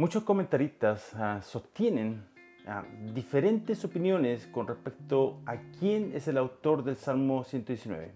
[0.00, 2.24] Muchos comentaristas ah, sostienen
[2.66, 8.10] ah, diferentes opiniones con respecto a quién es el autor del Salmo 119.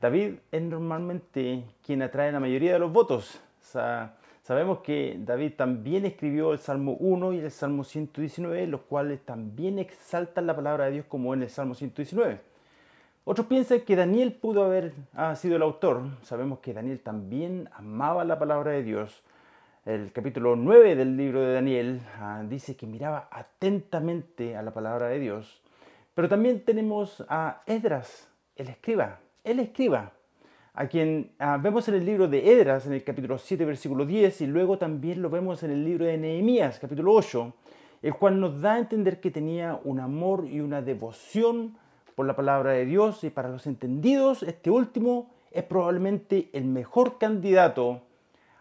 [0.00, 3.38] David es normalmente quien atrae la mayoría de los votos.
[4.42, 9.78] sabemos que David también escribió el Salmo 1 y el Salmo 119, los cuales también
[9.78, 12.40] exaltan la palabra de Dios como en el Salmo 119.
[13.24, 16.04] Otros piensan que Daniel pudo haber ah, sido el autor.
[16.22, 19.22] Sabemos que Daniel también amaba la palabra de Dios
[19.84, 25.08] el capítulo 9 del libro de Daniel ah, dice que miraba atentamente a la palabra
[25.08, 25.60] de Dios.
[26.14, 30.12] Pero también tenemos a Edras, el escriba, el escriba,
[30.74, 34.42] a quien ah, vemos en el libro de Edras, en el capítulo 7, versículo 10,
[34.42, 37.52] y luego también lo vemos en el libro de Nehemías, capítulo 8,
[38.02, 41.76] el cual nos da a entender que tenía un amor y una devoción
[42.14, 47.18] por la palabra de Dios, y para los entendidos, este último es probablemente el mejor
[47.18, 48.02] candidato.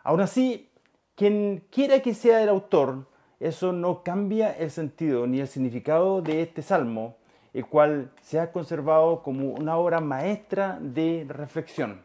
[0.03, 0.70] Aún así,
[1.16, 3.08] quien quiera que sea el autor,
[3.40, 7.18] eso no cambia el sentido ni el significado de este salmo,
[7.53, 12.02] el cual se ha conservado como una obra maestra de reflexión.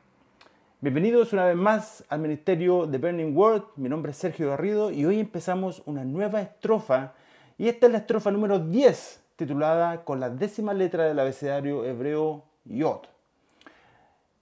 [0.81, 3.63] Bienvenidos una vez más al Ministerio de Burning Word.
[3.77, 7.15] Mi nombre es Sergio Garrido y hoy empezamos una nueva estrofa.
[7.59, 12.45] Y esta es la estrofa número 10, titulada con la décima letra del abecedario hebreo
[12.65, 13.07] Yod.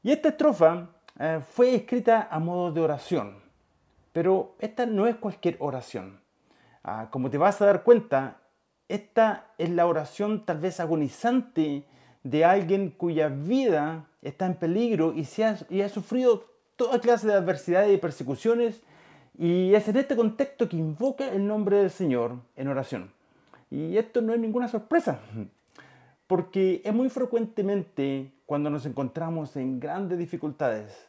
[0.02, 3.43] Y esta estrofa eh, fue escrita a modo de oración.
[4.14, 6.20] Pero esta no es cualquier oración.
[6.84, 8.42] Ah, como te vas a dar cuenta,
[8.88, 11.84] esta es la oración tal vez agonizante
[12.22, 16.44] de alguien cuya vida está en peligro y, se ha, y ha sufrido
[16.76, 18.82] toda clase de adversidades y persecuciones.
[19.36, 23.10] Y es en este contexto que invoca el nombre del Señor en oración.
[23.68, 25.18] Y esto no es ninguna sorpresa,
[26.28, 31.08] porque es muy frecuentemente cuando nos encontramos en grandes dificultades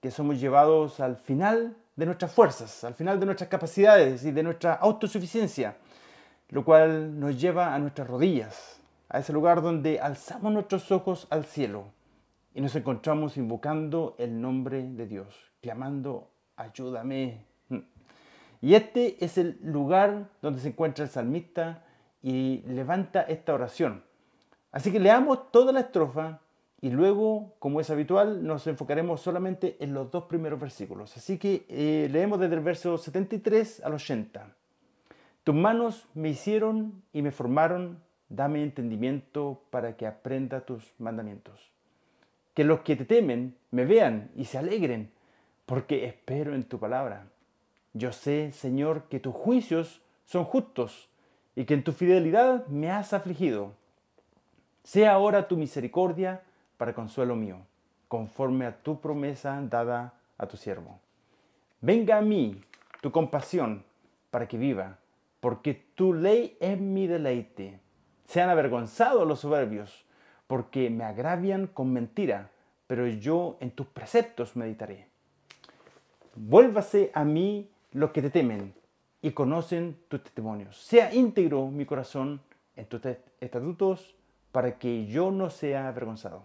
[0.00, 4.42] que somos llevados al final de nuestras fuerzas, al final de nuestras capacidades y de
[4.42, 5.76] nuestra autosuficiencia,
[6.48, 8.80] lo cual nos lleva a nuestras rodillas,
[9.10, 11.92] a ese lugar donde alzamos nuestros ojos al cielo
[12.54, 17.44] y nos encontramos invocando el nombre de Dios, clamando, ayúdame.
[18.62, 21.84] Y este es el lugar donde se encuentra el salmista
[22.22, 24.02] y levanta esta oración.
[24.72, 26.40] Así que leamos toda la estrofa
[26.82, 31.14] y luego, como es habitual, nos enfocaremos solamente en los dos primeros versículos.
[31.16, 34.56] Así que eh, leemos desde el verso 73 al 80.
[35.44, 41.70] Tus manos me hicieron y me formaron, dame entendimiento para que aprenda tus mandamientos.
[42.54, 45.10] Que los que te temen me vean y se alegren,
[45.66, 47.26] porque espero en tu palabra.
[47.92, 51.10] Yo sé, Señor, que tus juicios son justos
[51.54, 53.74] y que en tu fidelidad me has afligido.
[54.82, 56.42] Sea ahora tu misericordia
[56.80, 57.58] para consuelo mío,
[58.08, 60.98] conforme a tu promesa dada a tu siervo.
[61.82, 62.58] Venga a mí
[63.02, 63.84] tu compasión
[64.30, 64.96] para que viva,
[65.40, 67.80] porque tu ley es mi deleite.
[68.24, 70.06] Sean avergonzados los soberbios,
[70.46, 72.50] porque me agravian con mentira,
[72.86, 75.06] pero yo en tus preceptos meditaré.
[76.34, 78.72] Vuélvase a mí los que te temen
[79.20, 80.78] y conocen tus testimonios.
[80.78, 82.40] Sea íntegro mi corazón
[82.74, 83.02] en tus
[83.38, 84.16] estatutos
[84.50, 86.42] para que yo no sea avergonzado.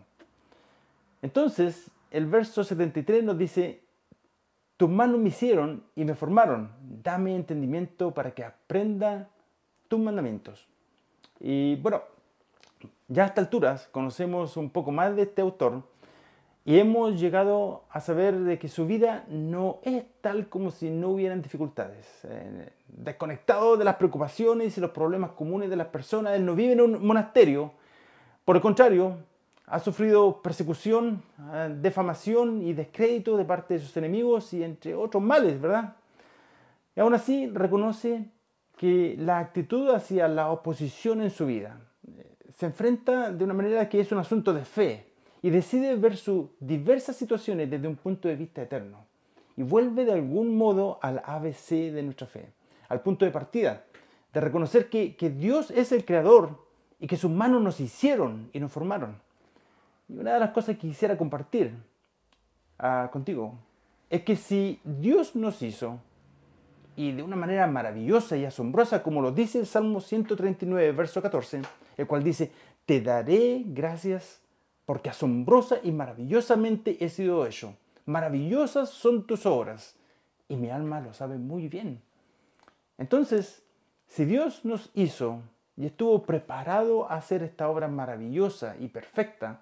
[1.25, 3.81] Entonces, el verso 73 nos dice,
[4.77, 6.71] tus manos me hicieron y me formaron,
[7.01, 9.27] dame entendimiento para que aprenda
[9.87, 10.67] tus mandamientos.
[11.39, 12.03] Y bueno,
[13.07, 15.81] ya a estas alturas conocemos un poco más de este autor
[16.63, 21.09] y hemos llegado a saber de que su vida no es tal como si no
[21.09, 22.05] hubieran dificultades.
[22.25, 26.73] Eh, desconectado de las preocupaciones y los problemas comunes de las personas, él no vive
[26.73, 27.71] en un monasterio.
[28.45, 29.17] Por el contrario,
[29.67, 35.23] ha sufrido persecución, ah, defamación y descrédito de parte de sus enemigos y entre otros
[35.23, 35.95] males, ¿verdad?
[36.95, 38.29] Y aún así reconoce
[38.77, 43.89] que la actitud hacia la oposición en su vida eh, se enfrenta de una manera
[43.89, 45.11] que es un asunto de fe
[45.41, 49.07] y decide ver sus diversas situaciones desde un punto de vista eterno
[49.57, 52.51] y vuelve de algún modo al ABC de nuestra fe,
[52.89, 53.85] al punto de partida,
[54.33, 56.65] de reconocer que Dios es el creador
[56.99, 59.24] y que sus manos nos hicieron y nos formaron
[60.07, 61.73] y una de las cosas que quisiera compartir
[62.79, 63.57] ah, contigo
[64.09, 65.99] es que si Dios nos hizo,
[66.95, 71.61] y de una manera maravillosa y asombrosa, como lo dice el Salmo 139, verso 14,
[71.97, 72.51] el cual dice,
[72.85, 74.41] te daré gracias
[74.85, 77.75] porque asombrosa y maravillosamente he sido hecho.
[78.05, 79.95] Maravillosas son tus obras
[80.47, 82.01] y mi alma lo sabe muy bien.
[82.97, 83.63] Entonces,
[84.07, 85.41] si Dios nos hizo
[85.75, 89.59] y estuvo preparado a hacer esta obra maravillosa y perfecta,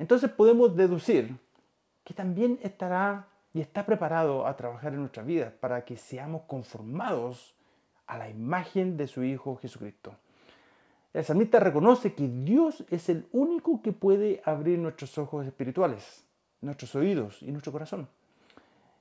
[0.00, 1.36] entonces podemos deducir
[2.04, 7.54] que también estará y está preparado a trabajar en nuestras vidas para que seamos conformados
[8.06, 10.16] a la imagen de su Hijo Jesucristo.
[11.12, 16.26] El salmista reconoce que Dios es el único que puede abrir nuestros ojos espirituales,
[16.62, 18.08] nuestros oídos y nuestro corazón.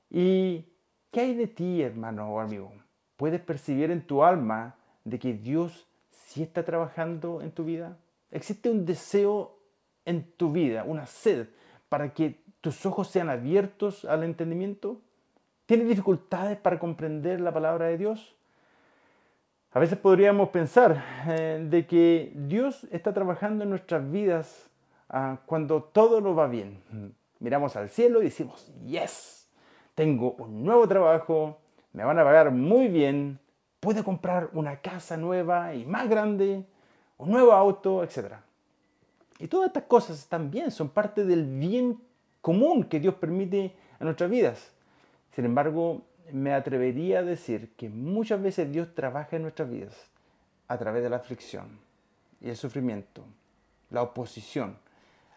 [0.09, 0.65] ¿Y
[1.11, 2.73] qué hay de ti, hermano o amigo?
[3.15, 4.75] ¿Puedes percibir en tu alma
[5.05, 7.97] de que Dios sí está trabajando en tu vida?
[8.31, 9.58] ¿Existe un deseo
[10.09, 11.47] en tu vida, una sed
[11.87, 14.99] para que tus ojos sean abiertos al entendimiento?
[15.65, 18.35] ¿Tienes dificultades para comprender la palabra de Dios?
[19.71, 24.67] A veces podríamos pensar eh, de que Dios está trabajando en nuestras vidas
[25.09, 26.81] ah, cuando todo nos va bien.
[27.37, 29.47] Miramos al cielo y decimos, yes,
[29.93, 31.59] tengo un nuevo trabajo,
[31.93, 33.39] me van a pagar muy bien,
[33.79, 36.65] puedo comprar una casa nueva y más grande,
[37.17, 38.33] un nuevo auto, etc.
[39.39, 41.97] Y todas estas cosas están bien, son parte del bien
[42.41, 44.71] común que Dios permite a nuestras vidas.
[45.33, 46.01] Sin embargo,
[46.33, 49.95] me atrevería a decir que muchas veces Dios trabaja en nuestras vidas
[50.67, 51.79] a través de la aflicción
[52.41, 53.23] y el sufrimiento,
[53.89, 54.77] la oposición,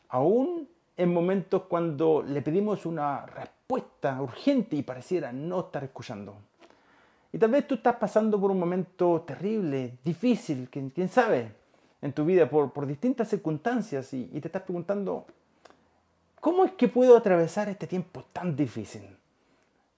[0.08, 6.36] aún en momentos cuando le pedimos una respuesta urgente y pareciera no estar escuchando.
[7.32, 11.61] Y tal vez tú estás pasando por un momento terrible, difícil, quién sabe,
[12.02, 15.24] en tu vida por, por distintas circunstancias y, y te estás preguntando,
[16.40, 19.02] ¿cómo es que puedo atravesar este tiempo tan difícil?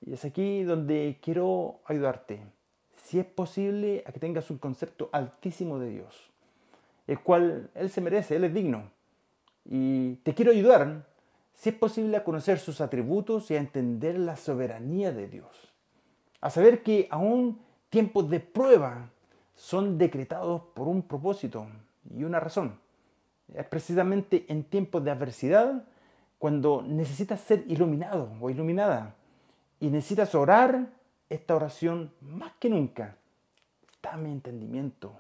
[0.03, 2.43] Y es aquí donde quiero ayudarte.
[3.05, 6.31] Si es posible, a que tengas un concepto altísimo de Dios,
[7.07, 8.91] el cual Él se merece, Él es digno.
[9.65, 11.07] Y te quiero ayudar,
[11.55, 15.73] si es posible, a conocer sus atributos y a entender la soberanía de Dios.
[16.43, 19.11] A saber que aún tiempos de prueba
[19.55, 21.67] son decretados por un propósito
[22.13, 22.79] y una razón.
[23.55, 25.85] Es precisamente en tiempos de adversidad
[26.39, 29.15] cuando necesitas ser iluminado o iluminada
[29.81, 30.89] y necesitas orar
[31.31, 33.17] esta oración más que nunca.
[34.03, 35.13] Dame entendimiento.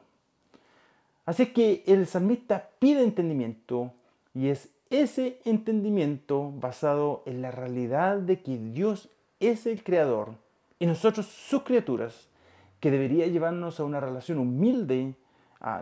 [1.26, 3.92] Así que el salmista pide entendimiento
[4.34, 9.08] y es ese entendimiento basado en la realidad de que Dios
[9.40, 10.34] es el creador
[10.78, 12.28] y nosotros sus criaturas
[12.80, 15.14] que debería llevarnos a una relación humilde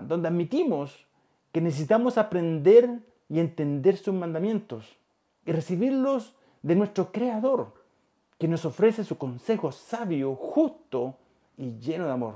[0.03, 1.07] donde admitimos
[1.53, 4.97] que necesitamos aprender y entender sus mandamientos
[5.45, 7.75] y recibirlos de nuestro creador
[8.39, 11.17] que nos ofrece su consejo sabio, justo
[11.57, 12.35] y lleno de amor.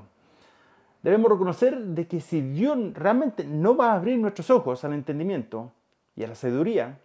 [1.02, 5.72] Debemos reconocer de que si Dios realmente no va a abrir nuestros ojos al entendimiento
[6.16, 6.98] y a la sabiduría,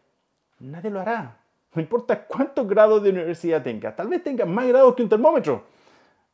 [0.59, 1.37] nadie lo hará.
[1.73, 5.63] No importa cuántos grados de universidad tenga, tal vez tenga más grados que un termómetro.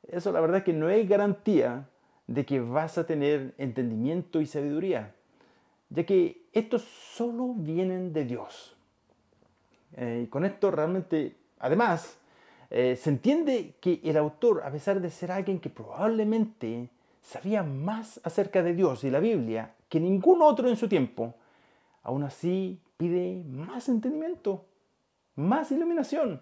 [0.08, 1.88] Eso la verdad que no es garantía
[2.28, 5.16] de que vas a tener entendimiento y sabiduría,
[5.90, 8.76] ya que estos solo vienen de Dios.
[9.96, 12.18] Eh, y con esto realmente, además,
[12.70, 16.90] eh, se entiende que el autor, a pesar de ser alguien que probablemente
[17.22, 21.34] sabía más acerca de Dios y la Biblia que ningún otro en su tiempo,
[22.04, 24.66] aún así pide más entendimiento,
[25.36, 26.42] más iluminación.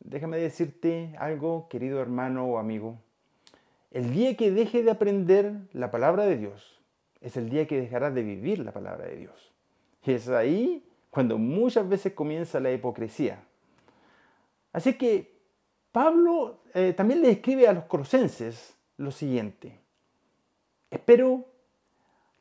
[0.00, 3.00] Déjame decirte algo, querido hermano o amigo.
[3.90, 6.80] El día que deje de aprender la palabra de Dios
[7.20, 9.52] es el día que dejarás de vivir la palabra de Dios.
[10.04, 13.42] Y es ahí cuando muchas veces comienza la hipocresía.
[14.72, 15.38] Así que
[15.92, 19.80] Pablo eh, también le escribe a los colosenses lo siguiente.
[20.90, 21.46] Espero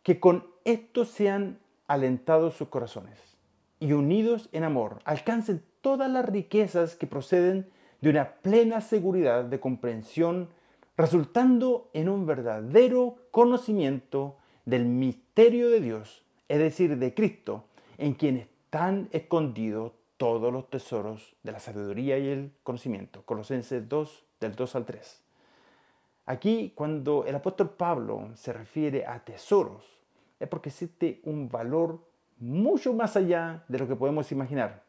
[0.04, 3.38] que con esto sean alentados sus corazones
[3.80, 7.70] y unidos en amor, alcancen todas las riquezas que proceden
[8.02, 10.50] de una plena seguridad de comprensión,
[10.98, 17.66] resultando en un verdadero conocimiento del misterio de Dios, es decir, de Cristo,
[17.98, 23.22] en quien están escondidos todos los tesoros de la sabiduría y el conocimiento.
[23.24, 25.22] Colosenses 2, del 2 al 3.
[26.26, 29.86] Aquí, cuando el apóstol Pablo se refiere a tesoros,
[30.40, 32.02] es porque existe un valor
[32.40, 34.84] mucho más allá de lo que podemos imaginar.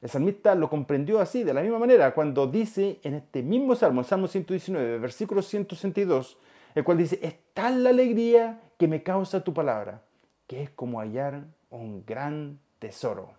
[0.00, 4.04] El salmista lo comprendió así, de la misma manera, cuando dice en este mismo salmo,
[4.04, 6.38] Salmo 119, versículo 162,
[6.74, 10.02] el cual dice, es tal la alegría que me causa tu palabra,
[10.46, 13.38] que es como hallar un gran tesoro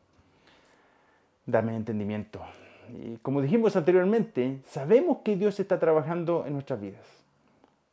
[1.51, 2.41] dame entendimiento.
[2.89, 7.05] Y como dijimos anteriormente, sabemos que Dios está trabajando en nuestras vidas.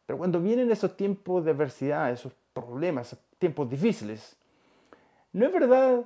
[0.06, 4.36] Pero cuando vienen esos tiempos de adversidad, esos problemas, tiempos difíciles,
[5.32, 6.04] ¿no es verdad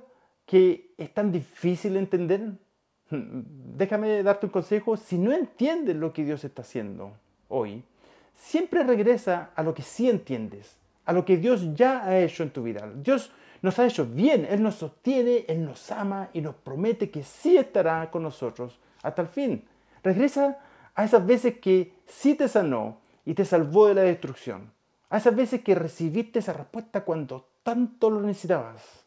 [0.51, 2.41] que es tan difícil entender?
[3.09, 7.13] Déjame darte un consejo, si no entiendes lo que Dios está haciendo
[7.47, 7.85] hoy,
[8.33, 12.49] siempre regresa a lo que sí entiendes, a lo que Dios ya ha hecho en
[12.49, 12.91] tu vida.
[12.93, 13.31] Dios
[13.61, 17.55] nos ha hecho bien, Él nos sostiene, Él nos ama y nos promete que sí
[17.55, 19.63] estará con nosotros hasta el fin.
[20.03, 20.59] Regresa
[20.95, 24.73] a esas veces que sí te sanó y te salvó de la destrucción.
[25.09, 29.01] A esas veces que recibiste esa respuesta cuando tanto lo necesitabas.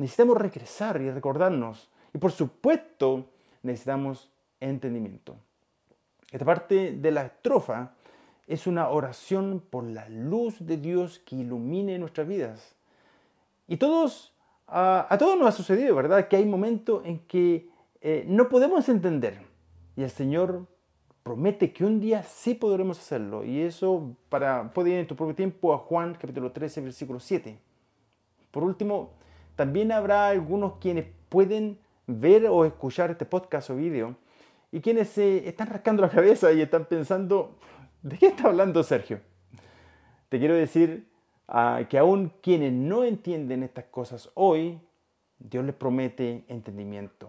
[0.00, 1.90] Necesitamos regresar y recordarnos.
[2.14, 3.26] Y por supuesto,
[3.62, 5.36] necesitamos entendimiento.
[6.32, 7.92] Esta parte de la estrofa
[8.46, 12.74] es una oración por la luz de Dios que ilumine nuestras vidas.
[13.68, 14.32] Y todos,
[14.68, 16.28] a, todos nos ha sucedido, ¿verdad?
[16.28, 17.68] Que hay momentos en que
[18.00, 19.42] eh, no podemos entender.
[19.96, 20.66] Y el Señor
[21.22, 23.44] promete que un día sí podremos hacerlo.
[23.44, 27.58] Y eso para, puede ir en tu propio tiempo a Juan capítulo 13, versículo 7.
[28.50, 29.19] Por último,
[29.60, 34.16] también habrá algunos quienes pueden ver o escuchar este podcast o vídeo
[34.72, 37.58] y quienes se están rascando la cabeza y están pensando,
[38.00, 39.20] ¿de qué está hablando Sergio?
[40.30, 41.06] Te quiero decir
[41.48, 44.80] uh, que aún quienes no entienden estas cosas hoy,
[45.38, 47.28] Dios les promete entendimiento.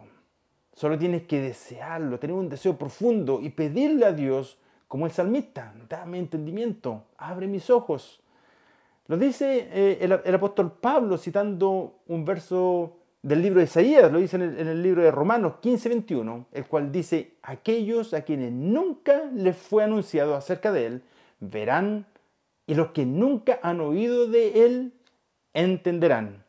[0.72, 4.58] Solo tienes que desearlo, tener un deseo profundo y pedirle a Dios,
[4.88, 8.21] como el salmista, dame entendimiento, abre mis ojos.
[9.12, 14.38] Lo dice eh, el, apóstol Pablo citando un verso del libro de Isaías, lo dice
[14.38, 19.58] en el, libro de Romanos 15, 21, el cual dice, aquellos a quienes nunca les
[19.58, 21.02] fue anunciado acerca de él,
[21.42, 22.06] verán,
[22.66, 24.94] y los que nunca han oído de él,
[25.54, 26.46] entenderán.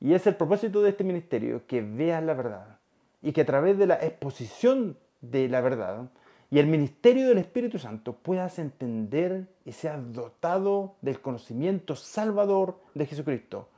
[0.00, 2.78] Y es el propósito de este ministerio, que veas la verdad
[3.20, 6.08] y que a través de la exposición de la verdad
[6.54, 13.06] y el ministerio del Espíritu Santo puedas entender y seas dotado del conocimiento salvador de
[13.06, 13.68] Jesucristo.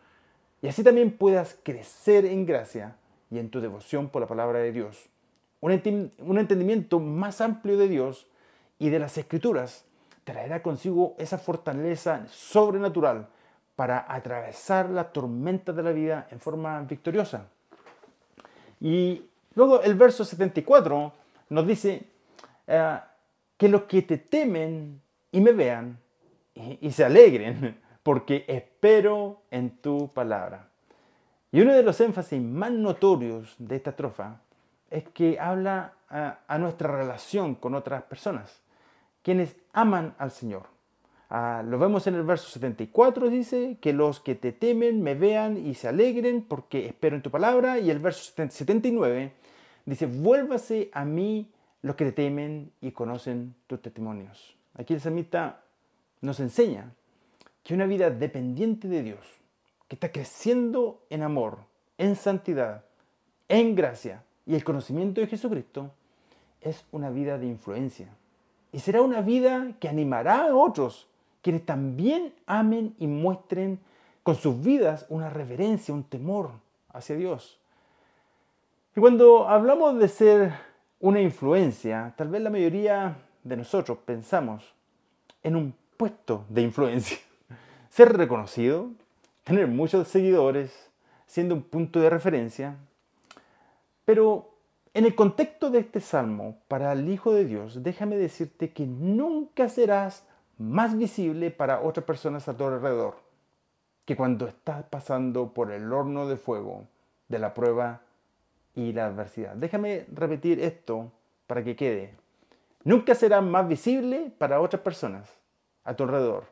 [0.61, 2.97] Y así también puedas crecer en gracia
[3.31, 5.09] y en tu devoción por la palabra de Dios.
[5.61, 8.27] Un, entendimiento más amplio de Dios
[8.79, 9.87] y de las Escrituras
[10.25, 13.29] traerá consigo esa fortaleza sobrenatural
[13.75, 17.49] para atravesar la tormenta de la vida en forma victoriosa.
[18.83, 19.23] Y
[19.57, 21.13] Luego el verso 74
[21.49, 22.05] nos dice
[22.67, 22.99] eh,
[23.57, 25.01] que los que te temen
[25.33, 25.99] y me vean
[26.55, 30.69] y, se alegren, porque espero en tu palabra.
[31.53, 34.41] Y uno de los énfasis más notorios de esta estrofa
[34.91, 38.63] es que habla a, a nuestra relación con otras personas,
[39.23, 40.77] quienes aman al Señor.
[41.29, 45.57] Ah, lo vemos en el verso 74, dice, que los que te temen me vean
[45.57, 47.79] y se alegren porque espero en tu palabra.
[47.79, 49.33] Y el verso 79
[49.85, 51.51] dice, vuélvase a mí
[51.87, 54.57] los que te temen y conocen tus testimonios.
[54.75, 55.63] Aquí el samita
[56.21, 56.93] nos enseña
[57.63, 59.25] que una vida dependiente de Dios,
[59.87, 61.59] que está creciendo en amor,
[61.97, 62.85] en santidad,
[63.49, 65.93] en gracia y el conocimiento de Jesucristo,
[66.61, 68.09] es una vida de influencia.
[68.73, 71.07] Y será una vida que animará a otros
[71.41, 73.79] quienes también amen y muestren
[74.25, 76.51] con sus vidas una reverencia, un temor
[76.93, 77.61] hacia Dios.
[78.97, 80.66] Y cuando hablamos de ser
[81.01, 84.75] una influencia, tal vez la mayoría de nosotros pensamos
[85.43, 87.19] en un puesto de influencia.
[87.91, 88.91] Ser reconocido,
[89.45, 90.91] tener muchos seguidores,
[91.27, 92.77] siendo un punto de referencia.
[94.05, 94.51] Pero
[94.95, 99.69] en el contexto de este salmo, para el Hijo de Dios, déjame decirte que nunca
[99.69, 100.25] serás
[100.59, 103.27] más visible para otras personas a tu alrededor
[104.07, 106.87] que cuando estás pasando por el horno de fuego
[107.29, 108.01] de la prueba
[108.77, 109.57] y la adversidad.
[109.57, 111.11] Déjame repetir esto
[111.49, 112.15] para que quede.
[112.85, 115.29] Nunca serás más visible para otras personas
[115.83, 116.45] a tu alrededor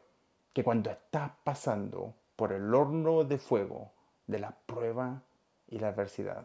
[0.52, 3.92] que cuando estás pasando por el horno de fuego
[4.26, 5.22] de la prueba
[5.68, 6.44] y la adversidad.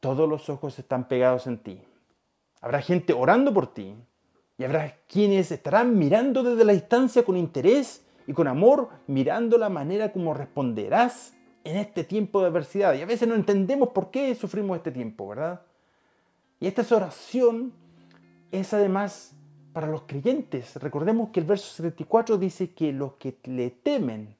[0.00, 1.80] Todos los ojos están pegados en ti.
[2.60, 3.94] Habrá gente orando por ti,
[4.58, 9.68] y habrá quienes estarán mirando desde la distancia con interés y con amor, mirando la
[9.68, 12.94] manera como responderás en este tiempo de adversidad.
[12.94, 15.62] Y a veces no entendemos por qué sufrimos este tiempo, ¿verdad?
[16.60, 17.72] Y esta oración
[18.50, 19.34] es además
[19.72, 20.76] para los creyentes.
[20.76, 24.36] Recordemos que el verso 74 dice que los que le temen,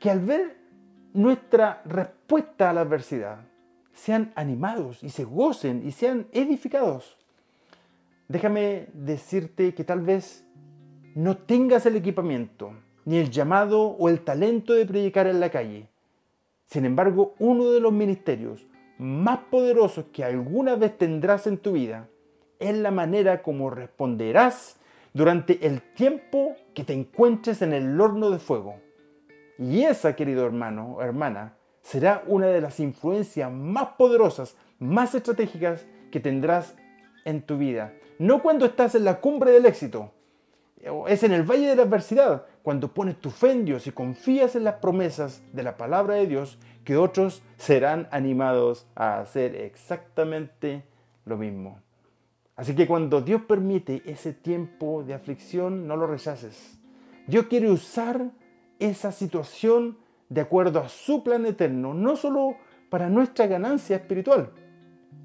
[0.00, 0.56] que al ver
[1.14, 3.40] nuestra respuesta a la adversidad,
[3.92, 7.16] sean animados y se gocen y sean edificados.
[8.28, 10.44] Déjame decirte que tal vez
[11.14, 12.72] no tengas el equipamiento,
[13.04, 15.88] ni el llamado o el talento de predicar en la calle.
[16.66, 18.66] Sin embargo, uno de los ministerios
[18.98, 22.08] más poderosos que alguna vez tendrás en tu vida
[22.58, 24.76] es la manera como responderás
[25.12, 28.76] durante el tiempo que te encuentres en el horno de fuego.
[29.58, 35.84] Y esa, querido hermano o hermana, será una de las influencias más poderosas, más estratégicas
[36.10, 36.76] que tendrás
[37.24, 37.92] en tu vida
[38.22, 40.12] no cuando estás en la cumbre del éxito.
[41.08, 44.54] Es en el valle de la adversidad, cuando pones tu fe en Dios y confías
[44.56, 50.84] en las promesas de la palabra de Dios, que otros serán animados a hacer exactamente
[51.24, 51.80] lo mismo.
[52.56, 56.78] Así que cuando Dios permite ese tiempo de aflicción, no lo rechaces.
[57.26, 58.30] Dios quiere usar
[58.78, 62.56] esa situación de acuerdo a su plan eterno, no solo
[62.90, 64.50] para nuestra ganancia espiritual,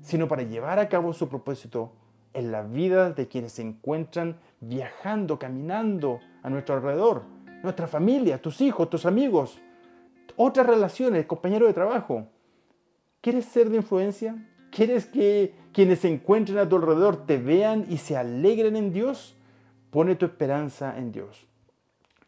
[0.02, 1.92] sino para llevar a cabo su propósito
[2.34, 7.24] en la vida de quienes se encuentran viajando, caminando a nuestro alrededor,
[7.64, 9.60] nuestra familia, tus hijos, tus amigos,
[10.36, 12.28] otras relaciones, compañeros de trabajo.
[13.22, 14.36] ¿Quieres ser de influencia?
[14.72, 19.36] ¿Quieres que quienes se encuentren a tu alrededor te vean y se alegren en Dios?
[19.90, 21.48] Pone tu esperanza en Dios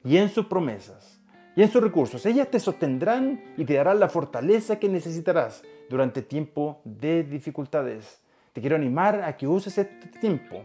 [0.04, 1.20] y en sus promesas
[1.56, 2.26] y en sus recursos.
[2.26, 8.22] Ellas te sostendrán y te darán la fortaleza que necesitarás durante tiempo de dificultades.
[8.60, 10.64] Te quiero animar a que uses este tiempo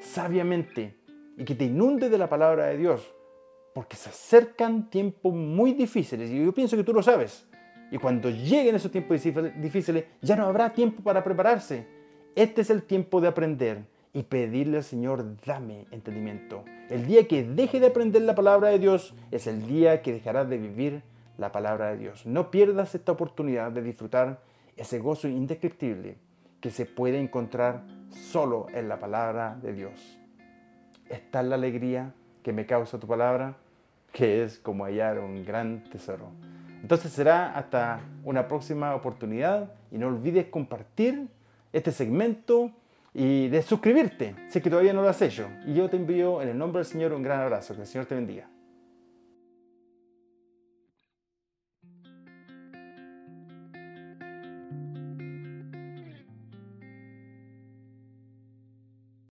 [0.00, 0.96] sabiamente
[1.36, 3.14] y que te inunde de la palabra de Dios,
[3.72, 7.46] porque se acercan tiempos muy difíciles y yo pienso que tú lo sabes.
[7.92, 11.86] Y cuando lleguen esos tiempos difíciles, ya no habrá tiempo para prepararse.
[12.34, 16.64] Este es el tiempo de aprender y pedirle al Señor, dame entendimiento.
[16.88, 20.48] El día que deje de aprender la palabra de Dios es el día que dejarás
[20.48, 21.02] de vivir
[21.38, 22.26] la palabra de Dios.
[22.26, 24.42] No pierdas esta oportunidad de disfrutar
[24.76, 26.16] ese gozo indescriptible
[26.60, 30.18] que se puede encontrar solo en la palabra de Dios.
[31.08, 32.12] Es la alegría
[32.42, 33.56] que me causa tu palabra,
[34.12, 36.30] que es como hallar un gran tesoro.
[36.82, 41.28] Entonces será hasta una próxima oportunidad y no olvides compartir
[41.72, 42.72] este segmento
[43.12, 45.48] y de suscribirte si es que todavía no lo has hecho.
[45.66, 47.74] Y yo te envío en el nombre del Señor un gran abrazo.
[47.74, 48.48] Que el Señor te bendiga.